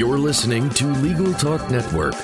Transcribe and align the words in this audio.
You're 0.00 0.16
listening 0.16 0.70
to 0.70 0.86
Legal 0.86 1.34
Talk 1.34 1.70
Network. 1.70 2.14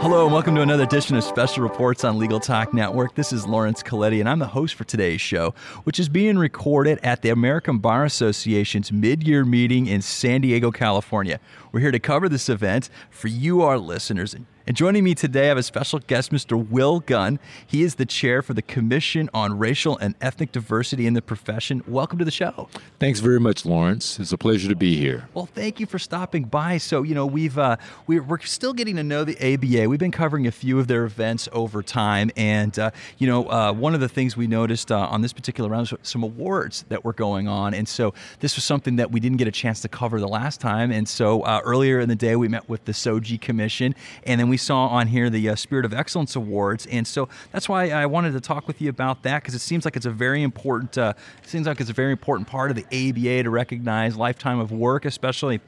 Hello, 0.00 0.22
and 0.22 0.32
welcome 0.32 0.54
to 0.54 0.60
another 0.60 0.84
edition 0.84 1.16
of 1.16 1.24
Special 1.24 1.64
Reports 1.64 2.04
on 2.04 2.16
Legal 2.16 2.38
Talk 2.38 2.72
Network. 2.72 3.16
This 3.16 3.32
is 3.32 3.44
Lawrence 3.44 3.82
Coletti, 3.82 4.20
and 4.20 4.28
I'm 4.28 4.38
the 4.38 4.46
host 4.46 4.76
for 4.76 4.84
today's 4.84 5.20
show, 5.20 5.52
which 5.82 5.98
is 5.98 6.08
being 6.08 6.38
recorded 6.38 7.00
at 7.02 7.22
the 7.22 7.30
American 7.30 7.78
Bar 7.78 8.04
Association's 8.04 8.92
mid 8.92 9.26
year 9.26 9.44
meeting 9.44 9.88
in 9.88 10.00
San 10.00 10.42
Diego, 10.42 10.70
California. 10.70 11.40
We're 11.72 11.80
here 11.80 11.90
to 11.90 11.98
cover 11.98 12.28
this 12.28 12.48
event 12.48 12.88
for 13.10 13.26
you, 13.26 13.62
our 13.62 13.76
listeners. 13.76 14.32
And 14.32 14.46
joining 14.74 15.04
me 15.04 15.14
today, 15.14 15.44
I 15.44 15.48
have 15.48 15.58
a 15.58 15.62
special 15.62 16.00
guest, 16.00 16.32
Mr. 16.32 16.56
Will 16.68 16.98
Gunn. 16.98 17.38
He 17.64 17.84
is 17.84 17.94
the 17.94 18.04
chair 18.04 18.42
for 18.42 18.52
the 18.52 18.62
Commission 18.62 19.30
on 19.32 19.58
Racial 19.58 19.96
and 19.98 20.16
Ethnic 20.20 20.50
Diversity 20.50 21.06
in 21.06 21.14
the 21.14 21.22
Profession. 21.22 21.84
Welcome 21.86 22.18
to 22.18 22.24
the 22.24 22.32
show. 22.32 22.68
Thanks 22.98 23.20
very 23.20 23.38
much, 23.38 23.64
Lawrence. 23.64 24.18
It's 24.18 24.32
a 24.32 24.38
pleasure 24.38 24.68
to 24.68 24.74
be 24.74 24.96
here. 24.96 25.28
Well, 25.34 25.46
thank 25.46 25.78
you 25.78 25.86
for 25.86 26.00
stopping 26.00 26.44
by. 26.44 26.78
So, 26.78 27.04
you 27.04 27.14
know, 27.14 27.26
we've 27.26 27.56
uh, 27.56 27.76
we're, 28.08 28.24
we're 28.24 28.40
still 28.40 28.72
getting 28.72 28.96
to 28.96 29.04
know 29.04 29.22
the 29.22 29.36
ABA. 29.36 29.88
We've 29.88 30.00
been 30.00 30.10
covering 30.10 30.48
a 30.48 30.52
few 30.52 30.80
of 30.80 30.88
their 30.88 31.04
events 31.04 31.48
over 31.52 31.80
time, 31.82 32.32
and 32.36 32.76
uh, 32.76 32.90
you 33.18 33.28
know, 33.28 33.48
uh, 33.48 33.72
one 33.72 33.94
of 33.94 34.00
the 34.00 34.08
things 34.08 34.36
we 34.36 34.48
noticed 34.48 34.90
uh, 34.90 34.98
on 34.98 35.22
this 35.22 35.32
particular 35.32 35.70
round 35.70 35.92
was 35.92 36.00
some 36.02 36.24
awards 36.24 36.84
that 36.88 37.04
were 37.04 37.12
going 37.12 37.46
on, 37.46 37.72
and 37.72 37.88
so 37.88 38.14
this 38.40 38.56
was 38.56 38.64
something 38.64 38.96
that 38.96 39.12
we 39.12 39.20
didn't 39.20 39.38
get 39.38 39.46
a 39.46 39.52
chance 39.52 39.80
to 39.82 39.88
cover 39.88 40.18
the 40.18 40.26
last 40.26 40.60
time. 40.60 40.90
And 40.90 41.08
so 41.08 41.42
uh, 41.42 41.60
earlier 41.64 42.00
in 42.00 42.08
the 42.08 42.16
day, 42.16 42.34
we 42.34 42.48
met 42.48 42.68
with 42.68 42.84
the 42.84 42.92
SOGI 42.92 43.40
Commission, 43.40 43.94
and 44.24 44.40
then 44.40 44.48
we 44.48 44.55
saw 44.56 44.86
on 44.86 45.08
here 45.08 45.30
the 45.30 45.48
uh, 45.48 45.56
Spirit 45.56 45.84
of 45.84 45.94
Excellence 45.94 46.36
Awards, 46.36 46.86
and 46.86 47.06
so 47.06 47.28
that's 47.52 47.68
why 47.68 47.90
I 47.90 48.06
wanted 48.06 48.32
to 48.32 48.40
talk 48.40 48.66
with 48.66 48.80
you 48.80 48.90
about 48.90 49.22
that 49.22 49.42
because 49.42 49.54
it 49.54 49.60
seems 49.60 49.84
like 49.84 49.96
it's 49.96 50.06
a 50.06 50.10
very 50.10 50.42
important. 50.42 50.96
Uh, 50.98 51.14
it 51.42 51.48
seems 51.48 51.66
like 51.66 51.80
it's 51.80 51.90
a 51.90 51.94
very 51.94 52.12
important 52.12 52.48
part 52.48 52.70
of 52.70 52.76
the 52.76 52.84
ABA 52.84 53.44
to 53.44 53.50
recognize 53.50 54.16
lifetime 54.16 54.58
of 54.58 54.72
work, 54.72 55.04
especially 55.04 55.60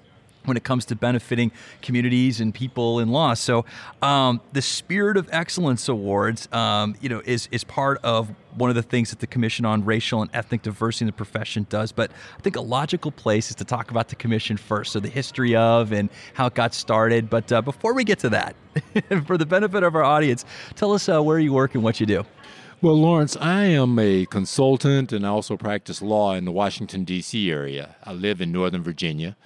when 0.49 0.57
it 0.57 0.65
comes 0.65 0.85
to 0.87 0.97
benefiting 0.97 1.53
communities 1.83 2.41
and 2.41 2.55
people 2.55 2.99
in 2.99 3.11
law. 3.11 3.35
So, 3.35 3.65
um, 4.03 4.41
the 4.53 4.63
Spirit 4.63 5.17
of 5.17 5.29
Excellence 5.31 5.89
Awards, 5.89 6.49
um, 6.53 6.97
you 7.01 7.09
know, 7.09 7.23
is 7.25 7.49
is 7.53 7.65
part 7.65 8.01
of 8.03 8.31
one 8.57 8.71
of 8.71 8.77
the 8.77 8.83
things 8.83 9.11
that 9.11 9.21
the 9.21 9.27
Commission 9.27 9.65
on 9.65 9.85
Racial 9.85 10.21
and 10.23 10.31
Ethnic 10.35 10.63
Diversity 10.63 11.05
in 11.05 11.07
the 11.07 11.13
Profession 11.13 11.67
does. 11.69 11.93
But 11.93 12.11
I 12.37 12.41
think 12.41 12.57
a 12.57 12.61
logical 12.61 13.11
place 13.11 13.51
is 13.51 13.57
to 13.57 13.65
talk 13.65 13.91
about 13.91 14.09
the 14.09 14.17
commission 14.17 14.57
first, 14.57 14.93
so 14.93 15.01
the 15.01 15.09
history 15.09 15.55
of 15.55 15.93
and 15.93 16.09
how 16.35 16.47
it 16.47 16.55
got 16.55 16.75
started. 16.75 17.31
But 17.31 17.53
uh, 17.53 17.63
before 17.63 17.95
we 17.95 18.05
get 18.05 18.19
to 18.21 18.31
that, 18.31 18.57
for 19.27 19.39
the 19.39 19.47
benefit 19.47 19.83
of 19.83 19.95
our 19.95 20.05
audience, 20.05 20.45
tell 20.75 20.93
us 20.93 21.09
uh, 21.09 21.23
where 21.23 21.39
you 21.39 21.53
work 21.53 21.75
and 21.75 21.85
what 21.85 22.01
you 22.01 22.07
do. 22.07 22.25
Well, 22.81 22.95
Lawrence, 22.95 23.37
I 23.37 23.65
am 23.65 23.99
a 23.99 24.25
consultant 24.27 25.13
and 25.13 25.27
I 25.27 25.31
also 25.31 25.57
practice 25.57 26.01
law 26.01 26.35
in 26.35 26.45
the 26.45 26.53
Washington, 26.53 27.03
D.C. 27.03 27.51
area. 27.51 27.97
I 28.05 28.13
live 28.13 28.41
in 28.41 28.53
Northern 28.53 28.85
Virginia, 28.85 29.37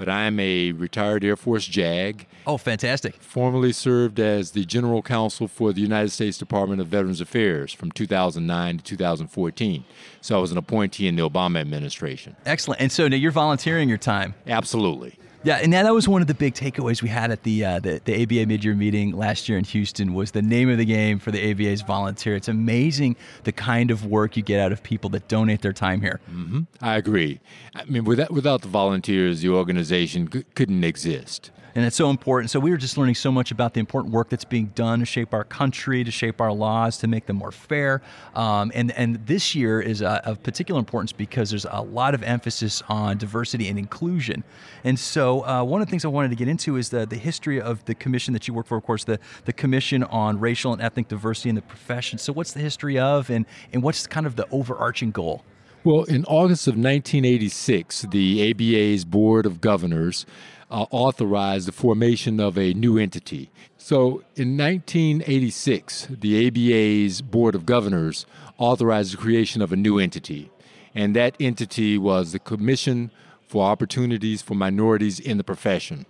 but 0.00 0.08
I'm 0.08 0.40
a 0.40 0.72
retired 0.72 1.22
Air 1.22 1.36
Force 1.36 1.66
JAG. 1.66 2.26
Oh, 2.46 2.56
fantastic. 2.56 3.16
Formerly 3.16 3.70
served 3.70 4.18
as 4.18 4.52
the 4.52 4.64
General 4.64 5.02
Counsel 5.02 5.46
for 5.46 5.74
the 5.74 5.82
United 5.82 6.08
States 6.08 6.38
Department 6.38 6.80
of 6.80 6.86
Veterans 6.86 7.20
Affairs 7.20 7.74
from 7.74 7.92
2009 7.92 8.78
to 8.78 8.82
2014. 8.82 9.84
So 10.22 10.38
I 10.38 10.40
was 10.40 10.52
an 10.52 10.56
appointee 10.56 11.06
in 11.06 11.16
the 11.16 11.28
Obama 11.28 11.60
administration. 11.60 12.34
Excellent. 12.46 12.80
And 12.80 12.90
so 12.90 13.08
now 13.08 13.16
you're 13.16 13.30
volunteering 13.30 13.90
your 13.90 13.98
time. 13.98 14.34
Absolutely. 14.46 15.18
Yeah, 15.42 15.56
and 15.56 15.72
that 15.72 15.92
was 15.94 16.06
one 16.06 16.20
of 16.20 16.28
the 16.28 16.34
big 16.34 16.54
takeaways 16.54 17.00
we 17.00 17.08
had 17.08 17.30
at 17.30 17.44
the, 17.44 17.64
uh, 17.64 17.80
the 17.80 18.00
the 18.04 18.22
ABA 18.22 18.46
mid-year 18.46 18.74
meeting 18.74 19.16
last 19.16 19.48
year 19.48 19.56
in 19.56 19.64
Houston 19.64 20.12
was 20.12 20.32
the 20.32 20.42
name 20.42 20.68
of 20.68 20.76
the 20.76 20.84
game 20.84 21.18
for 21.18 21.30
the 21.30 21.50
ABA's 21.50 21.80
volunteer. 21.80 22.36
It's 22.36 22.48
amazing 22.48 23.16
the 23.44 23.52
kind 23.52 23.90
of 23.90 24.04
work 24.04 24.36
you 24.36 24.42
get 24.42 24.60
out 24.60 24.70
of 24.70 24.82
people 24.82 25.08
that 25.10 25.28
donate 25.28 25.62
their 25.62 25.72
time 25.72 26.02
here. 26.02 26.20
Mm-hmm. 26.30 26.60
I 26.82 26.96
agree. 26.96 27.40
I 27.74 27.84
mean, 27.84 28.04
without 28.04 28.30
without 28.30 28.60
the 28.60 28.68
volunteers, 28.68 29.40
the 29.40 29.48
organization 29.48 30.30
c- 30.30 30.44
couldn't 30.54 30.84
exist 30.84 31.50
and 31.74 31.84
it's 31.84 31.96
so 31.96 32.10
important. 32.10 32.50
So 32.50 32.58
we 32.60 32.70
were 32.70 32.76
just 32.76 32.98
learning 32.98 33.14
so 33.14 33.30
much 33.30 33.50
about 33.50 33.74
the 33.74 33.80
important 33.80 34.12
work 34.12 34.28
that's 34.28 34.44
being 34.44 34.66
done 34.74 35.00
to 35.00 35.06
shape 35.06 35.32
our 35.32 35.44
country, 35.44 36.04
to 36.04 36.10
shape 36.10 36.40
our 36.40 36.52
laws, 36.52 36.98
to 36.98 37.06
make 37.06 37.26
them 37.26 37.36
more 37.36 37.52
fair. 37.52 38.02
Um, 38.34 38.72
and 38.74 38.90
and 38.92 39.26
this 39.26 39.54
year 39.54 39.80
is 39.80 40.02
uh, 40.02 40.20
of 40.24 40.42
particular 40.42 40.78
importance 40.78 41.12
because 41.12 41.50
there's 41.50 41.66
a 41.70 41.82
lot 41.82 42.14
of 42.14 42.22
emphasis 42.22 42.82
on 42.88 43.18
diversity 43.18 43.68
and 43.68 43.78
inclusion. 43.78 44.44
And 44.84 44.98
so 44.98 45.29
uh, 45.38 45.64
one 45.64 45.80
of 45.80 45.86
the 45.86 45.90
things 45.90 46.04
I 46.04 46.08
wanted 46.08 46.30
to 46.30 46.36
get 46.36 46.48
into 46.48 46.76
is 46.76 46.90
the 46.90 47.06
the 47.06 47.16
history 47.16 47.60
of 47.60 47.84
the 47.84 47.94
commission 47.94 48.34
that 48.34 48.46
you 48.48 48.54
work 48.54 48.66
for. 48.66 48.76
Of 48.76 48.84
course, 48.84 49.04
the 49.04 49.18
the 49.44 49.52
Commission 49.52 50.02
on 50.04 50.40
Racial 50.40 50.72
and 50.72 50.82
Ethnic 50.82 51.08
Diversity 51.08 51.48
in 51.48 51.54
the 51.54 51.62
Profession. 51.62 52.18
So 52.18 52.32
what's 52.32 52.52
the 52.52 52.60
history 52.60 52.98
of, 52.98 53.30
and 53.30 53.46
and 53.72 53.82
what's 53.82 54.06
kind 54.06 54.26
of 54.26 54.36
the 54.36 54.46
overarching 54.50 55.10
goal? 55.10 55.44
Well, 55.82 56.04
in 56.04 56.26
August 56.26 56.66
of 56.66 56.74
1986, 56.74 58.02
the 58.10 58.50
ABA's 58.50 59.06
Board 59.06 59.46
of 59.46 59.62
Governors 59.62 60.26
uh, 60.70 60.84
authorized 60.90 61.68
the 61.68 61.72
formation 61.72 62.38
of 62.38 62.58
a 62.58 62.74
new 62.74 62.98
entity. 62.98 63.50
So 63.78 64.22
in 64.36 64.58
1986, 64.58 66.08
the 66.20 66.46
ABA's 66.46 67.22
Board 67.22 67.54
of 67.54 67.64
Governors 67.64 68.26
authorized 68.58 69.14
the 69.14 69.16
creation 69.16 69.62
of 69.62 69.72
a 69.72 69.76
new 69.76 69.98
entity, 69.98 70.50
and 70.94 71.16
that 71.16 71.34
entity 71.40 71.96
was 71.96 72.32
the 72.32 72.38
Commission 72.38 73.10
for 73.50 73.64
Opportunities 73.64 74.42
for 74.42 74.54
Minorities 74.54 75.18
in 75.18 75.36
the 75.36 75.42
Profession. 75.42 76.06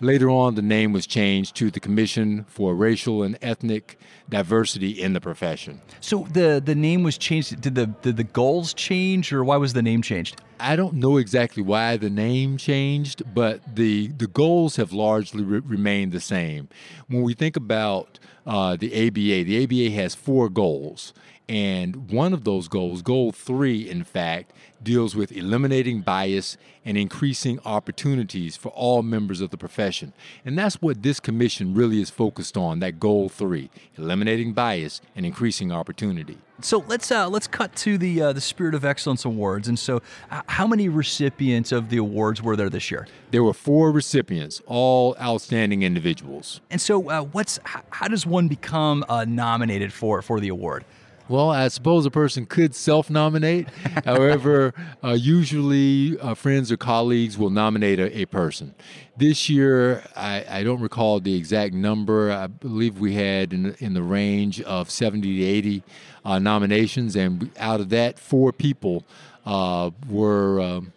Later 0.00 0.28
on, 0.28 0.56
the 0.56 0.62
name 0.62 0.92
was 0.92 1.06
changed 1.06 1.56
to 1.56 1.70
the 1.70 1.80
Commission 1.80 2.44
for 2.48 2.74
Racial 2.74 3.22
and 3.22 3.38
Ethnic 3.40 3.98
Diversity 4.28 4.90
in 4.90 5.14
the 5.14 5.20
Profession. 5.20 5.80
So 6.00 6.26
the, 6.30 6.60
the 6.62 6.74
name 6.74 7.02
was 7.02 7.16
changed. 7.16 7.58
Did 7.62 7.76
the, 7.76 7.86
did 7.86 8.18
the 8.18 8.24
goals 8.24 8.74
change, 8.74 9.32
or 9.32 9.42
why 9.42 9.56
was 9.56 9.72
the 9.72 9.80
name 9.80 10.02
changed? 10.02 10.38
I 10.60 10.76
don't 10.76 10.94
know 10.94 11.16
exactly 11.16 11.62
why 11.62 11.96
the 11.96 12.10
name 12.10 12.58
changed, 12.58 13.22
but 13.34 13.60
the 13.74 14.08
the 14.08 14.28
goals 14.28 14.76
have 14.76 14.92
largely 14.92 15.42
re- 15.42 15.60
remained 15.60 16.12
the 16.12 16.20
same. 16.20 16.68
When 17.08 17.22
we 17.22 17.34
think 17.34 17.56
about 17.56 18.20
uh, 18.46 18.76
the 18.76 19.06
ABA, 19.06 19.44
the 19.44 19.62
ABA 19.64 19.94
has 19.94 20.14
four 20.14 20.48
goals, 20.48 21.12
and 21.48 22.10
one 22.10 22.32
of 22.32 22.44
those 22.44 22.68
goals, 22.68 23.02
goal 23.02 23.32
three, 23.32 23.88
in 23.88 24.04
fact, 24.04 24.52
deals 24.82 25.14
with 25.14 25.32
eliminating 25.32 26.00
bias 26.00 26.56
and 26.84 26.96
increasing 26.96 27.60
opportunities 27.64 28.56
for 28.56 28.70
all 28.70 29.02
members 29.02 29.40
of 29.40 29.50
the 29.50 29.56
profession. 29.56 30.12
And 30.44 30.58
that's 30.58 30.80
what 30.80 31.02
this 31.02 31.20
commission 31.20 31.74
really 31.74 32.00
is 32.00 32.10
focused 32.10 32.56
on, 32.56 32.80
that 32.80 32.98
goal 32.98 33.28
three, 33.28 33.70
eliminating 33.96 34.52
bias 34.52 35.00
and 35.14 35.26
increasing 35.26 35.70
opportunity. 35.70 36.38
So 36.64 36.84
let's 36.86 37.10
uh, 37.10 37.28
let's 37.28 37.46
cut 37.46 37.74
to 37.76 37.98
the 37.98 38.22
uh, 38.22 38.32
the 38.32 38.40
Spirit 38.40 38.74
of 38.74 38.84
Excellence 38.84 39.24
Awards. 39.24 39.68
And 39.68 39.78
so, 39.78 40.00
uh, 40.30 40.42
how 40.46 40.66
many 40.66 40.88
recipients 40.88 41.72
of 41.72 41.88
the 41.88 41.96
awards 41.96 42.40
were 42.42 42.56
there 42.56 42.70
this 42.70 42.90
year? 42.90 43.06
There 43.30 43.42
were 43.42 43.54
four 43.54 43.90
recipients, 43.90 44.62
all 44.66 45.16
outstanding 45.20 45.82
individuals. 45.82 46.60
And 46.70 46.80
so, 46.80 47.10
uh, 47.10 47.22
what's 47.22 47.58
how, 47.64 47.82
how, 47.90 48.08
does 48.08 48.26
one 48.26 48.48
become 48.48 49.04
uh, 49.08 49.24
nominated 49.24 49.92
for 49.92 50.22
for 50.22 50.40
the 50.40 50.48
award? 50.48 50.84
Well, 51.32 51.48
I 51.48 51.68
suppose 51.68 52.04
a 52.04 52.10
person 52.10 52.44
could 52.44 52.74
self 52.74 53.08
nominate. 53.08 53.66
However, 54.04 54.74
uh, 55.02 55.12
usually 55.18 56.20
uh, 56.20 56.34
friends 56.34 56.70
or 56.70 56.76
colleagues 56.76 57.38
will 57.38 57.48
nominate 57.48 57.98
a, 57.98 58.18
a 58.18 58.26
person. 58.26 58.74
This 59.16 59.48
year, 59.48 60.04
I, 60.14 60.44
I, 60.46 60.62
don't 60.62 60.82
recall 60.82 61.20
the 61.20 61.34
exact 61.34 61.72
number. 61.72 62.30
I 62.30 62.48
believe 62.48 62.98
we 62.98 63.14
had 63.14 63.54
in, 63.54 63.74
in 63.78 63.94
the 63.94 64.02
range 64.02 64.60
of 64.60 64.90
70 64.90 65.38
to 65.38 65.42
80 65.42 65.82
uh, 66.22 66.38
nominations, 66.38 67.16
and 67.16 67.50
out 67.56 67.80
of 67.80 67.88
that, 67.88 68.18
four 68.18 68.52
people 68.52 69.02
uh, 69.46 69.90
were. 70.10 70.60
Um, 70.60 70.92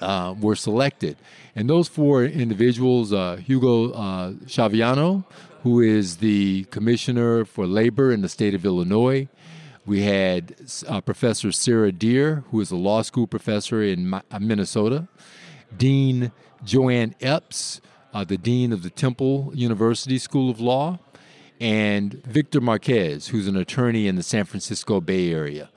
uh, 0.00 0.32
were 0.38 0.54
selected. 0.54 1.16
And 1.56 1.68
those 1.68 1.88
four 1.88 2.22
individuals, 2.22 3.12
uh, 3.12 3.36
Hugo 3.36 3.90
uh, 3.90 4.32
Chaviano, 4.44 5.24
who 5.64 5.80
is 5.80 6.18
the 6.18 6.64
Commissioner 6.70 7.44
for 7.44 7.66
Labor 7.66 8.12
in 8.12 8.20
the 8.20 8.28
state 8.28 8.54
of 8.54 8.64
Illinois, 8.64 9.26
we 9.88 10.02
had 10.02 10.54
uh, 10.86 11.00
Professor 11.00 11.50
Sarah 11.50 11.90
Deer, 11.90 12.44
who 12.50 12.60
is 12.60 12.70
a 12.70 12.76
law 12.76 13.00
school 13.00 13.26
professor 13.26 13.82
in 13.82 14.12
uh, 14.12 14.20
Minnesota, 14.38 15.08
Dean 15.74 16.30
Joanne 16.62 17.14
Epps, 17.22 17.80
uh, 18.12 18.22
the 18.22 18.36
Dean 18.36 18.74
of 18.74 18.82
the 18.82 18.90
Temple 18.90 19.50
University 19.54 20.18
School 20.18 20.50
of 20.50 20.60
Law, 20.60 20.98
and 21.58 22.22
Victor 22.24 22.60
Marquez, 22.60 23.28
who's 23.28 23.48
an 23.48 23.56
attorney 23.56 24.06
in 24.06 24.16
the 24.16 24.22
San 24.22 24.44
Francisco 24.44 25.00
Bay 25.00 25.32
Area. 25.32 25.70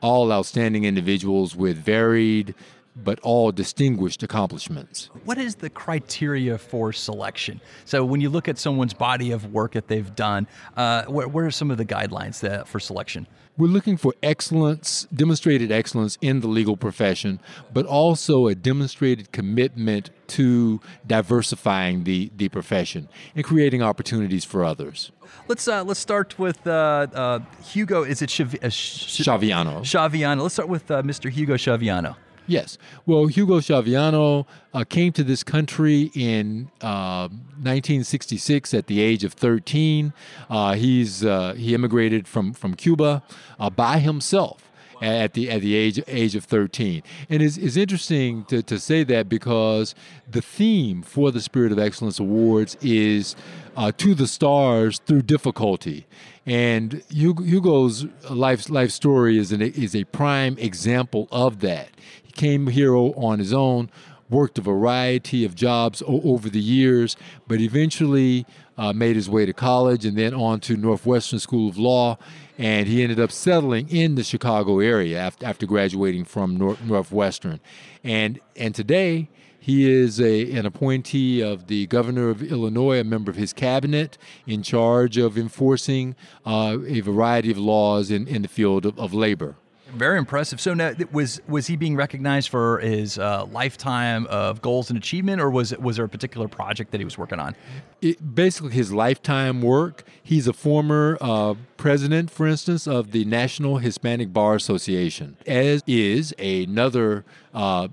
All 0.00 0.30
outstanding 0.30 0.84
individuals 0.84 1.56
with 1.56 1.76
varied 1.76 2.54
but 2.96 3.20
all 3.20 3.52
distinguished 3.52 4.22
accomplishments. 4.22 5.10
What 5.24 5.38
is 5.38 5.56
the 5.56 5.70
criteria 5.70 6.58
for 6.58 6.92
selection? 6.92 7.60
So, 7.84 8.04
when 8.04 8.20
you 8.20 8.30
look 8.30 8.48
at 8.48 8.58
someone's 8.58 8.94
body 8.94 9.30
of 9.32 9.52
work 9.52 9.72
that 9.72 9.88
they've 9.88 10.14
done, 10.14 10.46
uh, 10.76 11.04
what, 11.04 11.30
what, 11.30 11.44
are 11.44 11.50
some 11.50 11.70
of 11.70 11.76
the 11.76 11.84
guidelines 11.84 12.40
that, 12.40 12.66
for 12.66 12.80
selection? 12.80 13.26
We're 13.58 13.68
looking 13.68 13.96
for 13.96 14.14
excellence, 14.22 15.06
demonstrated 15.14 15.72
excellence 15.72 16.18
in 16.20 16.40
the 16.40 16.46
legal 16.46 16.76
profession, 16.76 17.40
but 17.72 17.86
also 17.86 18.48
a 18.48 18.54
demonstrated 18.54 19.32
commitment 19.32 20.10
to 20.28 20.80
diversifying 21.06 22.04
the, 22.04 22.30
the 22.36 22.50
profession 22.50 23.08
and 23.34 23.44
creating 23.44 23.82
opportunities 23.82 24.44
for 24.44 24.62
others. 24.62 25.10
Let's 25.48 25.66
uh, 25.68 25.84
let's 25.84 26.00
start 26.00 26.38
with 26.38 26.66
uh, 26.66 27.06
uh, 27.14 27.38
Hugo. 27.64 28.02
Is 28.02 28.20
it 28.20 28.28
Chav- 28.28 28.62
uh, 28.62 28.68
Schiaviano? 28.68 29.80
Chaviano. 29.80 30.42
Let's 30.42 30.54
start 30.54 30.68
with 30.68 30.90
uh, 30.90 31.02
Mr. 31.02 31.30
Hugo 31.30 31.54
Chaviano. 31.54 32.16
Yes. 32.46 32.78
Well, 33.04 33.26
Hugo 33.26 33.58
Chaviano 33.58 34.46
uh, 34.72 34.84
came 34.84 35.12
to 35.12 35.24
this 35.24 35.42
country 35.42 36.10
in 36.14 36.70
uh, 36.80 37.28
1966 37.28 38.72
at 38.74 38.86
the 38.86 39.00
age 39.00 39.24
of 39.24 39.32
13. 39.32 40.12
Uh, 40.48 40.74
he's 40.74 41.24
uh, 41.24 41.54
he 41.54 41.74
immigrated 41.74 42.28
from 42.28 42.52
from 42.52 42.74
Cuba 42.74 43.22
uh, 43.58 43.70
by 43.70 43.98
himself 43.98 44.70
at 45.02 45.34
the 45.34 45.50
at 45.50 45.60
the 45.60 45.74
age 45.74 46.00
age 46.06 46.34
of 46.34 46.44
13. 46.44 47.02
And 47.28 47.42
it's, 47.42 47.56
it's 47.56 47.76
interesting 47.76 48.44
to, 48.46 48.62
to 48.62 48.78
say 48.78 49.04
that 49.04 49.28
because 49.28 49.94
the 50.30 50.42
theme 50.42 51.02
for 51.02 51.30
the 51.30 51.40
Spirit 51.40 51.72
of 51.72 51.78
Excellence 51.78 52.18
Awards 52.18 52.76
is 52.80 53.36
uh, 53.76 53.92
to 53.98 54.14
the 54.14 54.26
stars 54.26 55.00
through 55.00 55.22
difficulty. 55.22 56.06
And 56.46 57.02
Hugo's 57.10 58.06
life 58.30 58.70
life 58.70 58.90
story 58.90 59.38
is 59.38 59.52
an, 59.52 59.60
is 59.60 59.94
a 59.96 60.04
prime 60.04 60.56
example 60.58 61.28
of 61.32 61.60
that. 61.60 61.90
Came 62.36 62.68
here 62.68 62.94
on 62.94 63.38
his 63.38 63.52
own, 63.52 63.90
worked 64.28 64.58
a 64.58 64.62
variety 64.62 65.44
of 65.44 65.54
jobs 65.54 66.02
o- 66.02 66.20
over 66.22 66.48
the 66.48 66.60
years, 66.60 67.16
but 67.48 67.60
eventually 67.60 68.46
uh, 68.76 68.92
made 68.92 69.16
his 69.16 69.28
way 69.28 69.46
to 69.46 69.52
college 69.52 70.04
and 70.04 70.18
then 70.18 70.34
on 70.34 70.60
to 70.60 70.76
Northwestern 70.76 71.38
School 71.38 71.68
of 71.68 71.78
Law 71.78 72.18
and 72.58 72.86
he 72.88 73.02
ended 73.02 73.20
up 73.20 73.30
settling 73.30 73.88
in 73.88 74.14
the 74.14 74.24
Chicago 74.24 74.80
area 74.80 75.18
after, 75.18 75.46
after 75.46 75.66
graduating 75.66 76.24
from 76.24 76.56
North, 76.56 76.82
Northwestern. 76.82 77.60
And 78.02 78.40
and 78.54 78.74
today 78.74 79.28
he 79.58 79.90
is 79.90 80.20
a, 80.20 80.52
an 80.52 80.64
appointee 80.64 81.40
of 81.42 81.66
the 81.66 81.86
governor 81.88 82.28
of 82.28 82.42
Illinois, 82.42 83.00
a 83.00 83.04
member 83.04 83.30
of 83.30 83.36
his 83.36 83.52
cabinet, 83.52 84.16
in 84.46 84.62
charge 84.62 85.18
of 85.18 85.36
enforcing 85.36 86.14
uh, 86.46 86.78
a 86.86 87.00
variety 87.00 87.50
of 87.50 87.58
laws 87.58 88.10
in, 88.10 88.28
in 88.28 88.42
the 88.42 88.48
field 88.48 88.86
of, 88.86 88.96
of 88.98 89.12
labor. 89.12 89.56
Very 89.94 90.18
impressive. 90.18 90.60
So 90.60 90.74
now, 90.74 90.92
was 91.12 91.40
was 91.46 91.68
he 91.68 91.76
being 91.76 91.94
recognized 91.96 92.48
for 92.48 92.78
his 92.80 93.18
uh, 93.18 93.44
lifetime 93.46 94.26
of 94.26 94.60
goals 94.60 94.90
and 94.90 94.98
achievement, 94.98 95.40
or 95.40 95.48
was 95.48 95.76
was 95.78 95.96
there 95.96 96.04
a 96.04 96.08
particular 96.08 96.48
project 96.48 96.90
that 96.90 96.98
he 96.98 97.04
was 97.04 97.16
working 97.16 97.38
on? 97.38 97.54
It, 98.02 98.34
basically, 98.34 98.72
his 98.72 98.92
lifetime 98.92 99.62
work. 99.62 100.04
He's 100.22 100.48
a 100.48 100.52
former 100.52 101.16
uh, 101.20 101.54
president, 101.76 102.30
for 102.30 102.46
instance, 102.48 102.88
of 102.88 103.12
the 103.12 103.24
National 103.24 103.78
Hispanic 103.78 104.32
Bar 104.32 104.56
Association, 104.56 105.36
as 105.46 105.84
is 105.86 106.34
another 106.38 107.24
uh, 107.54 107.88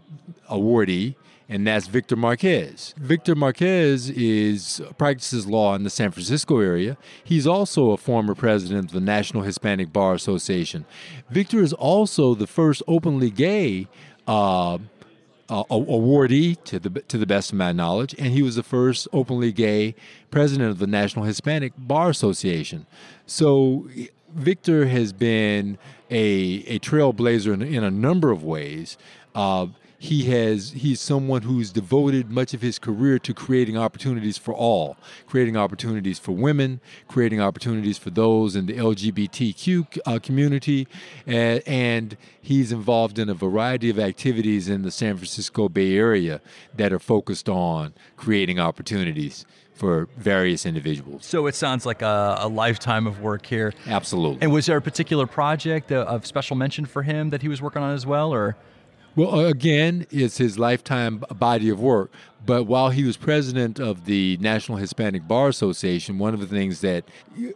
awardee 0.49 1.15
and 1.53 1.67
that's 1.67 1.85
Victor 1.85 2.15
Marquez. 2.15 2.95
Victor 2.97 3.35
Marquez 3.35 4.09
is 4.09 4.81
practices 4.97 5.45
law 5.45 5.75
in 5.75 5.83
the 5.83 5.89
San 5.91 6.09
Francisco 6.09 6.57
area. 6.59 6.97
He's 7.23 7.45
also 7.45 7.91
a 7.91 7.97
former 7.97 8.33
president 8.33 8.85
of 8.85 8.91
the 8.91 8.99
National 8.99 9.43
Hispanic 9.43 9.93
Bar 9.93 10.15
Association. 10.15 10.83
Victor 11.29 11.61
is 11.61 11.71
also 11.71 12.33
the 12.33 12.47
first 12.47 12.81
openly 12.87 13.29
gay 13.29 13.87
uh, 14.27 14.79
uh, 15.47 15.63
awardee, 15.69 16.57
to 16.63 16.79
the 16.79 16.89
to 17.01 17.19
the 17.19 17.27
best 17.27 17.51
of 17.51 17.57
my 17.59 17.71
knowledge, 17.71 18.15
and 18.17 18.33
he 18.33 18.41
was 18.41 18.55
the 18.55 18.63
first 18.63 19.07
openly 19.13 19.51
gay 19.51 19.93
president 20.31 20.71
of 20.71 20.79
the 20.79 20.87
National 20.87 21.25
Hispanic 21.25 21.73
Bar 21.77 22.09
Association. 22.09 22.87
So. 23.27 23.87
Victor 24.35 24.87
has 24.87 25.13
been 25.13 25.77
a, 26.09 26.63
a 26.65 26.79
trailblazer 26.79 27.53
in, 27.53 27.61
in 27.61 27.83
a 27.83 27.91
number 27.91 28.31
of 28.31 28.43
ways. 28.43 28.97
Uh, 29.35 29.67
he 30.03 30.23
has 30.25 30.71
he's 30.71 30.99
someone 30.99 31.43
who's 31.43 31.71
devoted 31.71 32.29
much 32.29 32.53
of 32.53 32.61
his 32.61 32.77
career 32.77 33.17
to 33.17 33.33
creating 33.33 33.77
opportunities 33.77 34.37
for 34.37 34.53
all, 34.53 34.97
creating 35.27 35.55
opportunities 35.55 36.19
for 36.19 36.33
women, 36.33 36.81
creating 37.07 37.39
opportunities 37.39 37.97
for 37.97 38.09
those 38.09 38.53
in 38.53 38.65
the 38.65 38.73
LGBTQ 38.73 39.99
uh, 40.05 40.19
community, 40.19 40.89
and, 41.25 41.63
and 41.65 42.17
he's 42.41 42.73
involved 42.73 43.17
in 43.17 43.29
a 43.29 43.33
variety 43.33 43.89
of 43.89 43.97
activities 43.97 44.67
in 44.67 44.81
the 44.81 44.91
San 44.91 45.15
Francisco 45.15 45.69
Bay 45.69 45.95
Area 45.95 46.41
that 46.75 46.91
are 46.91 46.99
focused 46.99 47.47
on 47.47 47.93
creating 48.17 48.59
opportunities 48.59 49.45
for 49.73 50.09
various 50.17 50.65
individuals. 50.65 51.25
So 51.25 51.47
it 51.47 51.55
sounds 51.55 51.85
like 51.85 52.01
a, 52.01 52.35
a, 52.39 52.49
lifetime 52.49 53.07
of 53.07 53.21
work 53.21 53.45
here. 53.45 53.73
Absolutely. 53.87 54.39
And 54.41 54.51
was 54.51 54.65
there 54.65 54.75
a 54.75 54.81
particular 54.81 55.27
project 55.27 55.93
of 55.93 56.25
special 56.25 56.57
mention 56.57 56.85
for 56.85 57.03
him 57.03 57.29
that 57.29 57.41
he 57.41 57.47
was 57.47 57.61
working 57.61 57.81
on 57.81 57.93
as 57.93 58.05
well, 58.05 58.33
or? 58.33 58.57
Well, 59.15 59.45
again, 59.45 60.07
it's 60.09 60.37
his 60.37 60.57
lifetime 60.57 61.23
body 61.31 61.69
of 61.69 61.79
work. 61.79 62.11
But 62.45 62.63
while 62.63 62.89
he 62.89 63.05
was 63.05 63.15
president 63.15 63.79
of 63.79 64.03
the 64.05 64.37
National 64.41 64.77
Hispanic 64.77 65.27
Bar 65.27 65.47
Association, 65.47 66.19
one 66.19 66.33
of 66.33 66.41
the 66.41 66.47
things 66.47 66.81
that 66.81 67.05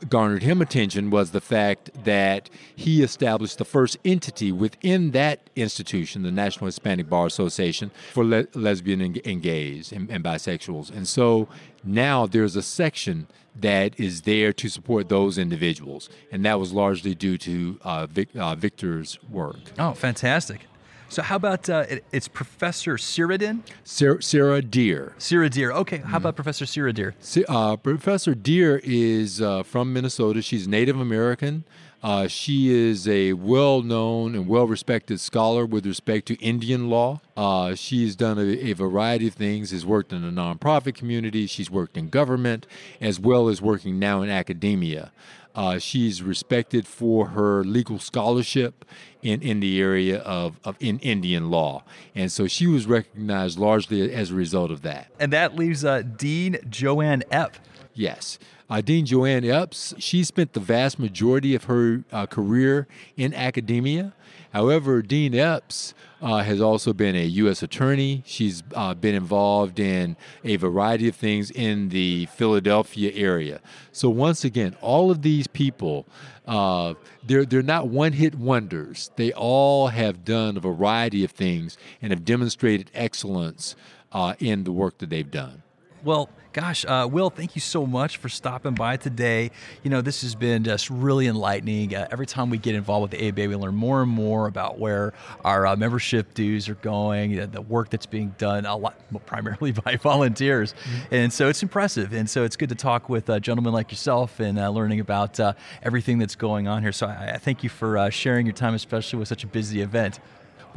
garnered 0.08 0.44
him 0.44 0.62
attention 0.62 1.10
was 1.10 1.32
the 1.32 1.42
fact 1.42 1.92
that 2.06 2.50
he 2.74 3.04
established 3.04 3.58
the 3.58 3.66
first 3.66 3.98
entity 4.06 4.52
within 4.52 5.12
that 5.12 5.50
institution, 5.58 6.24
the 6.24 6.32
National 6.32 6.68
Hispanic 6.68 7.10
Bar 7.10 7.26
Association, 7.26 7.92
for 8.14 8.24
le- 8.24 8.48
lesbian 8.54 9.02
and, 9.02 9.20
and 9.26 9.42
gays 9.42 9.92
and, 9.92 10.10
and 10.10 10.24
bisexuals. 10.24 10.90
And 10.90 11.06
so 11.06 11.50
now 11.84 12.26
there's 12.26 12.56
a 12.56 12.62
section 12.62 13.28
that 13.60 14.00
is 14.00 14.22
there 14.22 14.54
to 14.54 14.70
support 14.70 15.10
those 15.10 15.38
individuals. 15.38 16.10
And 16.32 16.46
that 16.46 16.60
was 16.60 16.72
largely 16.72 17.14
due 17.14 17.38
to 17.40 17.80
uh, 17.84 18.06
Vic, 18.06 18.30
uh, 18.38 18.56
Victor's 18.56 19.20
work. 19.30 19.58
Oh, 19.78 19.94
fantastic. 19.94 20.62
So 21.10 21.22
how 21.22 21.38
about 21.38 21.70
uh, 21.70 21.86
it, 21.90 22.04
it's 22.12 22.28
Professor 22.28 22.96
Siradin? 22.96 23.62
Sarah, 23.84 24.22
Sarah 24.22 24.62
Deer. 24.62 25.14
Sarah 25.18 25.50
Deer. 25.50 25.72
Okay. 25.72 25.98
How 25.98 26.18
about 26.18 26.36
Professor 26.36 26.66
Sarah 26.66 26.94
Deer? 26.94 27.16
Uh, 27.48 27.78
Professor 27.78 28.36
Deer 28.36 28.82
is 28.84 29.42
uh, 29.42 29.64
from 29.64 29.94
Minnesota. 29.94 30.42
She's 30.42 30.68
Native 30.68 31.00
American. 31.00 31.64
Uh, 32.04 32.28
she 32.28 32.70
is 32.70 33.08
a 33.08 33.34
well 33.34 33.82
known 33.82 34.36
and 34.36 34.48
well 34.48 34.68
respected 34.68 35.20
scholar 35.20 35.66
with 35.66 35.86
respect 35.86 36.28
to 36.28 36.36
Indian 36.36 36.90
law. 36.90 37.22
Uh, 37.36 37.74
she's 37.74 38.16
done 38.16 38.38
a, 38.38 38.70
a, 38.70 38.74
variety 38.74 39.28
of 39.28 39.34
things, 39.34 39.72
has 39.72 39.86
worked 39.86 40.14
in 40.14 40.22
the 40.22 40.30
nonprofit 40.30 40.94
community, 40.94 41.48
she's 41.48 41.72
worked 41.72 41.98
in 41.98 42.10
government, 42.10 42.68
as 43.02 43.20
well 43.20 43.50
as 43.50 43.62
working 43.62 43.98
now 43.98 44.22
in 44.22 44.30
academia. 44.30 45.12
Uh, 45.58 45.80
she's 45.80 46.22
respected 46.22 46.86
for 46.86 47.30
her 47.30 47.64
legal 47.64 47.98
scholarship 47.98 48.86
in, 49.24 49.42
in 49.42 49.60
the 49.60 49.82
area 49.82 50.20
of, 50.20 50.60
of 50.64 50.78
in 50.80 51.00
Indian 51.00 51.50
law. 51.50 51.84
And 52.14 52.32
so 52.32 52.48
she 52.48 52.68
was 52.68 52.86
recognized 52.86 53.58
largely 53.58 54.14
as 54.14 54.30
a 54.30 54.36
result 54.36 54.70
of 54.70 54.84
that. 54.84 55.12
And 55.20 55.34
that 55.34 55.56
leaves 55.56 55.84
uh, 55.84 56.04
Dean 56.04 56.60
Joanne 56.70 57.24
Epp. 57.32 57.54
Yes. 57.98 58.38
Uh, 58.70 58.82
Dean 58.82 59.06
Joanne 59.06 59.46
Epps, 59.46 59.96
she 59.98 60.24
spent 60.24 60.54
the 60.54 60.60
vast 60.60 61.00
majority 61.00 61.56
of 61.56 61.66
her 61.66 62.04
uh, 62.12 62.26
career 62.26 62.88
in 63.16 63.34
academia. 63.34 64.14
However, 64.54 65.02
Dean 65.02 65.34
Epps 65.34 65.94
uh, 66.22 66.38
has 66.44 66.62
also 66.62 66.94
been 66.94 67.16
a 67.16 67.24
U.S. 67.24 67.64
attorney. 67.64 68.24
She's 68.26 68.64
uh, 68.76 68.94
been 68.94 69.16
involved 69.16 69.80
in 69.80 70.16
a 70.44 70.58
variety 70.58 71.08
of 71.08 71.16
things 71.16 71.50
in 71.50 71.90
the 71.90 72.28
Philadelphia 72.28 73.12
area. 73.14 73.62
So, 73.92 74.10
once 74.10 74.44
again, 74.44 74.76
all 74.82 75.12
of 75.12 75.22
these 75.22 75.48
people, 75.48 76.06
uh, 76.48 76.96
they're, 77.26 77.46
they're 77.46 77.62
not 77.62 77.88
one 77.88 78.14
hit 78.14 78.36
wonders. 78.36 79.12
They 79.16 79.32
all 79.34 79.88
have 79.88 80.24
done 80.24 80.58
a 80.58 80.60
variety 80.62 81.24
of 81.24 81.32
things 81.32 81.78
and 82.02 82.12
have 82.12 82.26
demonstrated 82.26 82.92
excellence 82.94 83.76
uh, 84.12 84.36
in 84.40 84.66
the 84.66 84.72
work 84.72 84.98
that 85.00 85.10
they've 85.10 85.30
done. 85.30 85.64
Well, 86.04 86.30
gosh, 86.58 86.86
uh, 86.88 87.08
Will, 87.10 87.30
thank 87.30 87.54
you 87.54 87.62
so 87.62 87.86
much 87.86 88.18
for 88.18 88.30
stopping 88.30 88.74
by 88.74 88.98
today. 88.98 89.52
You 89.84 89.92
know, 89.92 90.02
this 90.02 90.24
has 90.24 90.34
been 90.34 90.64
just 90.64 90.90
really 90.90 91.28
enlightening. 91.28 91.94
Uh, 91.94 92.08
every 92.10 92.26
time 92.26 92.50
we 92.50 92.58
get 92.58 92.74
involved 92.74 93.12
with 93.12 93.20
the 93.20 93.30
ABA, 93.30 93.48
we 93.48 93.56
learn 93.56 93.76
more 93.76 94.02
and 94.02 94.10
more 94.10 94.48
about 94.48 94.80
where 94.80 95.14
our 95.46 95.68
uh, 95.68 95.76
membership 95.76 96.34
dues 96.34 96.68
are 96.68 96.74
going, 96.74 97.52
the 97.52 97.62
work 97.62 97.92
that's 97.92 98.08
being 98.08 98.34
done, 98.40 98.66
a 98.66 98.76
lot 98.76 98.96
primarily 99.28 99.72
by 99.72 99.98
volunteers, 99.98 100.74
mm-hmm. 100.74 101.14
and 101.14 101.32
so 101.32 101.48
it's 101.48 101.62
impressive. 101.62 102.12
And 102.12 102.28
so 102.28 102.44
it's 102.44 102.56
good 102.56 102.70
to 102.70 102.76
talk 102.76 103.08
with 103.08 103.30
uh, 103.30 103.40
gentlemen 103.40 103.72
like 103.72 103.92
yourself 103.92 104.40
and 104.40 104.58
uh, 104.58 104.72
learning 104.72 105.00
about 105.00 105.40
uh, 105.40 105.54
everything 105.84 106.18
that's 106.18 106.36
going 106.36 106.68
on 106.68 106.82
here. 106.82 106.92
So 106.92 107.06
I, 107.06 107.34
I 107.36 107.38
thank 107.38 107.62
you 107.62 107.70
for 107.70 108.10
sharing 108.10 108.48
your 108.48 108.56
time, 108.56 108.74
especially 108.74 109.20
with 109.20 109.28
such 109.28 109.44
a 109.44 109.48
busy 109.48 109.82
event. 109.82 110.20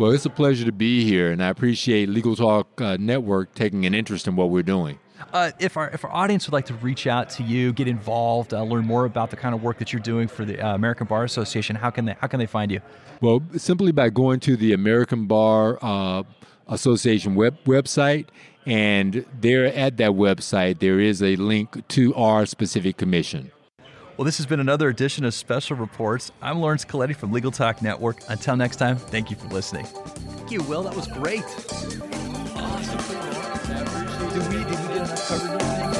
Well, 0.01 0.13
it's 0.13 0.25
a 0.25 0.31
pleasure 0.31 0.65
to 0.65 0.73
be 0.73 1.05
here, 1.05 1.31
and 1.31 1.45
I 1.45 1.49
appreciate 1.49 2.09
Legal 2.09 2.35
Talk 2.35 2.81
Network 2.81 3.55
taking 3.55 3.85
an 3.85 3.93
interest 3.93 4.27
in 4.27 4.35
what 4.35 4.49
we're 4.49 4.63
doing. 4.63 4.99
Uh, 5.31 5.51
if 5.59 5.77
our 5.77 5.91
if 5.91 6.07
our 6.07 6.11
audience 6.11 6.47
would 6.47 6.55
like 6.55 6.65
to 6.65 6.75
reach 6.77 7.07
out 7.07 7.29
to 7.29 7.43
you, 7.43 7.71
get 7.75 7.87
involved, 7.87 8.55
uh, 8.55 8.63
learn 8.63 8.87
more 8.87 9.05
about 9.05 9.29
the 9.29 9.37
kind 9.37 9.55
of 9.55 9.63
work 9.63 9.77
that 9.77 9.93
you're 9.93 10.01
doing 10.01 10.27
for 10.27 10.47
the 10.47 10.59
uh, 10.59 10.75
American 10.75 11.07
Bar 11.07 11.25
Association, 11.25 11.77
how 11.77 11.91
can 11.91 12.07
they 12.07 12.17
how 12.19 12.29
can 12.29 12.41
they 12.41 12.47
find 12.47 12.73
you? 12.73 12.81
Well, 13.21 13.43
simply 13.59 13.93
by 13.93 14.09
going 14.09 14.41
to 14.41 14.57
the 14.57 14.73
American 14.73 15.27
Bar 15.27 15.79
uh, 15.83 16.23
Association 16.67 17.35
web 17.35 17.59
website, 17.67 18.29
and 18.65 19.27
there 19.39 19.67
at 19.67 19.99
that 19.99 20.13
website 20.13 20.79
there 20.79 20.99
is 20.99 21.23
a 21.23 21.37
link 21.37 21.87
to 21.89 22.15
our 22.15 22.47
specific 22.47 22.97
commission. 22.97 23.53
Well, 24.21 24.27
this 24.27 24.37
has 24.37 24.45
been 24.45 24.61
another 24.61 24.91
edition 24.91 25.25
of 25.25 25.33
Special 25.33 25.79
Reports. 25.79 26.31
I'm 26.43 26.61
Lawrence 26.61 26.85
Coletti 26.85 27.17
from 27.17 27.33
Legal 27.33 27.51
Talk 27.51 27.81
Network. 27.81 28.19
Until 28.29 28.55
next 28.55 28.77
time, 28.77 28.97
thank 28.97 29.31
you 29.31 29.37
for 29.37 29.49
listening. 29.49 29.87
Thank 29.87 30.51
you, 30.51 30.63
Will. 30.65 30.83
That 30.83 30.95
was 30.95 31.07
great. 31.07 31.43
Awesome. 32.55 32.99
Did 34.35 34.47
we, 34.53 34.59
did 34.59 35.95
we 35.95 36.00